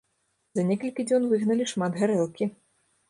[0.59, 2.45] За некалькі дзён выгналі шмат гарэлкі.